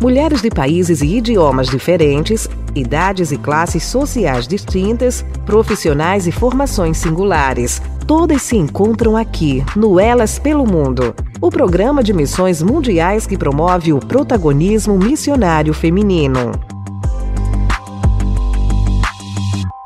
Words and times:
Mulheres 0.00 0.40
de 0.40 0.48
países 0.48 1.02
e 1.02 1.18
idiomas 1.18 1.68
diferentes, 1.68 2.48
idades 2.74 3.32
e 3.32 3.36
classes 3.36 3.84
sociais 3.84 4.48
distintas, 4.48 5.22
profissionais 5.44 6.26
e 6.26 6.32
formações 6.32 6.96
singulares. 6.96 7.82
Todas 8.06 8.40
se 8.40 8.56
encontram 8.56 9.14
aqui, 9.14 9.62
no 9.76 10.00
Elas 10.00 10.38
pelo 10.38 10.64
Mundo, 10.66 11.14
o 11.38 11.50
programa 11.50 12.02
de 12.02 12.14
missões 12.14 12.62
mundiais 12.62 13.26
que 13.26 13.36
promove 13.36 13.92
o 13.92 13.98
protagonismo 13.98 14.96
missionário 14.96 15.74
feminino. 15.74 16.52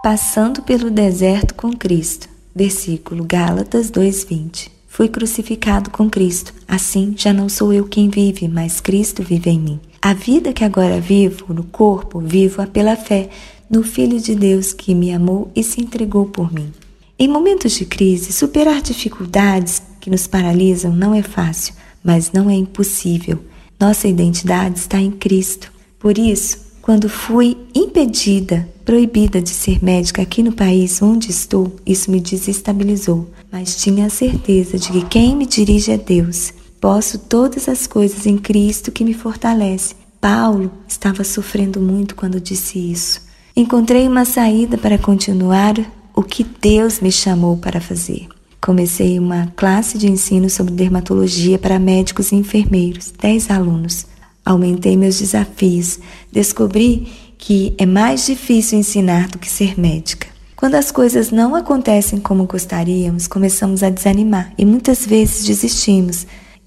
Passando 0.00 0.62
pelo 0.62 0.90
deserto 0.90 1.56
com 1.56 1.72
Cristo. 1.72 2.28
Versículo 2.54 3.24
Gálatas 3.24 3.90
2:20. 3.90 4.70
Fui 4.86 5.08
crucificado 5.08 5.90
com 5.90 6.08
Cristo. 6.08 6.54
Assim, 6.68 7.14
já 7.16 7.32
não 7.32 7.48
sou 7.48 7.72
eu 7.72 7.84
quem 7.84 8.08
vive, 8.08 8.46
mas 8.46 8.80
Cristo 8.80 9.20
vive 9.20 9.50
em 9.50 9.58
mim. 9.58 9.80
A 10.04 10.12
vida 10.12 10.52
que 10.52 10.62
agora 10.62 11.00
vivo 11.00 11.54
no 11.54 11.64
corpo, 11.64 12.20
vivo-a 12.20 12.66
pela 12.66 12.94
fé 12.94 13.30
no 13.70 13.82
Filho 13.82 14.20
de 14.20 14.34
Deus 14.34 14.70
que 14.74 14.94
me 14.94 15.10
amou 15.10 15.50
e 15.56 15.62
se 15.62 15.80
entregou 15.80 16.26
por 16.26 16.52
mim. 16.52 16.70
Em 17.18 17.26
momentos 17.26 17.72
de 17.72 17.86
crise, 17.86 18.30
superar 18.30 18.82
dificuldades 18.82 19.80
que 20.02 20.10
nos 20.10 20.26
paralisam 20.26 20.94
não 20.94 21.14
é 21.14 21.22
fácil, 21.22 21.72
mas 22.04 22.32
não 22.32 22.50
é 22.50 22.54
impossível. 22.54 23.38
Nossa 23.80 24.06
identidade 24.06 24.78
está 24.78 24.98
em 24.98 25.10
Cristo. 25.10 25.72
Por 25.98 26.18
isso, 26.18 26.58
quando 26.82 27.08
fui 27.08 27.56
impedida, 27.74 28.68
proibida 28.84 29.40
de 29.40 29.48
ser 29.48 29.82
médica 29.82 30.20
aqui 30.20 30.42
no 30.42 30.52
país 30.52 31.00
onde 31.00 31.30
estou, 31.30 31.76
isso 31.86 32.10
me 32.10 32.20
desestabilizou, 32.20 33.30
mas 33.50 33.82
tinha 33.82 34.04
a 34.04 34.10
certeza 34.10 34.78
de 34.78 34.92
que 34.92 35.06
quem 35.06 35.34
me 35.34 35.46
dirige 35.46 35.92
é 35.92 35.96
Deus. 35.96 36.52
Posso 36.84 37.16
todas 37.18 37.66
as 37.66 37.86
coisas 37.86 38.26
em 38.26 38.36
Cristo 38.36 38.92
que 38.92 39.06
me 39.06 39.14
fortalece. 39.14 39.94
Paulo 40.20 40.70
estava 40.86 41.24
sofrendo 41.24 41.80
muito 41.80 42.14
quando 42.14 42.38
disse 42.38 42.78
isso. 42.78 43.22
Encontrei 43.56 44.06
uma 44.06 44.26
saída 44.26 44.76
para 44.76 44.98
continuar 44.98 45.76
o 46.14 46.22
que 46.22 46.44
Deus 46.44 47.00
me 47.00 47.10
chamou 47.10 47.56
para 47.56 47.80
fazer. 47.80 48.28
Comecei 48.60 49.18
uma 49.18 49.50
classe 49.56 49.96
de 49.96 50.10
ensino 50.10 50.50
sobre 50.50 50.74
dermatologia 50.74 51.58
para 51.58 51.78
médicos 51.78 52.32
e 52.32 52.36
enfermeiros, 52.36 53.14
10 53.18 53.50
alunos. 53.50 54.04
Aumentei 54.44 54.94
meus 54.94 55.18
desafios. 55.18 55.98
Descobri 56.30 57.10
que 57.38 57.72
é 57.78 57.86
mais 57.86 58.26
difícil 58.26 58.78
ensinar 58.78 59.28
do 59.28 59.38
que 59.38 59.50
ser 59.50 59.80
médica. 59.80 60.26
Quando 60.54 60.74
as 60.74 60.92
coisas 60.92 61.30
não 61.30 61.54
acontecem 61.54 62.20
como 62.20 62.44
gostaríamos, 62.44 63.26
começamos 63.26 63.82
a 63.82 63.88
desanimar 63.88 64.52
e 64.58 64.66
muitas 64.66 65.06
vezes 65.06 65.46
desistimos. 65.46 66.26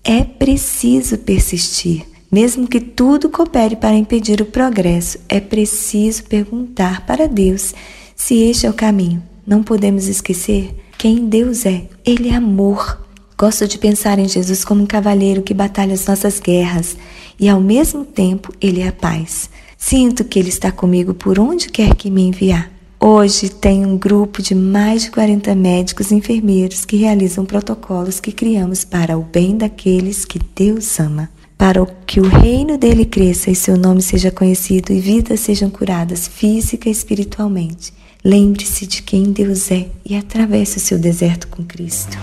É 0.10 0.24
preciso 0.24 1.18
persistir. 1.18 2.06
Mesmo 2.32 2.66
que 2.66 2.80
tudo 2.80 3.30
coopere 3.30 3.76
para 3.76 3.94
impedir 3.94 4.40
o 4.40 4.46
progresso, 4.46 5.18
é 5.28 5.42
preciso 5.42 6.24
perguntar 6.24 7.06
para 7.06 7.28
Deus 7.28 7.76
se 8.16 8.36
este 8.36 8.66
é 8.66 8.70
o 8.70 8.74
caminho. 8.74 9.22
Não 9.46 9.62
podemos 9.62 10.08
esquecer 10.08 10.74
quem 10.98 11.28
Deus 11.28 11.66
é. 11.66 11.90
Ele 12.06 12.30
é 12.30 12.36
amor. 12.36 13.06
Gosto 13.38 13.68
de 13.68 13.78
pensar 13.78 14.18
em 14.18 14.30
Jesus 14.30 14.64
como 14.64 14.82
um 14.82 14.88
cavaleiro 14.88 15.42
que 15.42 15.54
batalha 15.54 15.94
as 15.94 16.06
nossas 16.06 16.40
guerras 16.40 16.96
e 17.38 17.50
ao 17.50 17.60
mesmo 17.60 18.06
tempo 18.06 18.54
ele 18.62 18.80
é 18.80 18.88
a 18.88 18.94
paz. 18.94 19.50
Sinto 19.78 20.24
que 20.24 20.40
ele 20.40 20.48
está 20.48 20.72
comigo 20.72 21.14
por 21.14 21.38
onde 21.38 21.68
quer 21.68 21.94
que 21.96 22.10
me 22.10 22.22
enviar. 22.22 22.77
Hoje 23.00 23.50
tenho 23.50 23.88
um 23.90 23.98
grupo 23.98 24.42
de 24.42 24.56
mais 24.56 25.04
de 25.04 25.12
40 25.12 25.54
médicos 25.54 26.10
e 26.10 26.16
enfermeiros 26.16 26.84
que 26.84 26.98
realizam 26.98 27.46
protocolos 27.46 28.20
que 28.20 28.32
criamos 28.32 28.84
para 28.84 29.18
o 29.18 29.22
bem 29.22 29.56
daqueles 29.56 30.26
que 30.26 30.40
Deus 30.56 31.00
ama, 31.00 31.30
para 31.56 31.86
que 32.08 32.20
o 32.20 32.28
reino 32.28 32.76
dele 32.76 33.06
cresça 33.06 33.52
e 33.52 33.56
seu 33.56 33.78
nome 33.78 34.02
seja 34.02 34.32
conhecido 34.32 34.92
e 34.92 35.00
vidas 35.00 35.42
sejam 35.42 35.70
curadas 35.70 36.28
física 36.28 36.90
e 36.90 36.92
espiritualmente. 36.92 37.94
Lembre-se 38.24 38.88
de 38.88 39.04
quem 39.04 39.32
Deus 39.32 39.70
é 39.72 39.88
e 40.04 40.16
atravesse 40.16 40.78
o 40.78 40.82
seu 40.82 40.98
deserto 40.98 41.48
com 41.50 41.64
Cristo. 41.64 42.18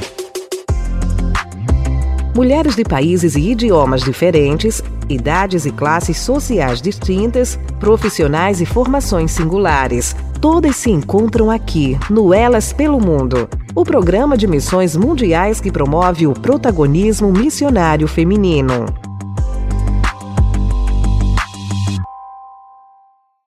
Mulheres 2.34 2.74
de 2.74 2.82
países 2.82 3.36
e 3.36 3.52
idiomas 3.52 4.02
diferentes, 4.02 4.82
idades 5.08 5.66
e 5.66 5.70
classes 5.70 6.18
sociais 6.18 6.82
distintas, 6.82 7.56
profissionais 7.78 8.60
e 8.60 8.66
formações 8.66 9.30
singulares. 9.30 10.16
Todas 10.40 10.74
se 10.74 10.90
encontram 10.90 11.48
aqui, 11.48 11.96
no 12.10 12.34
Elas 12.34 12.72
pelo 12.72 12.98
Mundo, 13.00 13.48
o 13.72 13.84
programa 13.84 14.36
de 14.36 14.48
missões 14.48 14.96
mundiais 14.96 15.60
que 15.60 15.70
promove 15.70 16.26
o 16.26 16.32
protagonismo 16.32 17.30
missionário 17.30 18.08
feminino. 18.08 18.86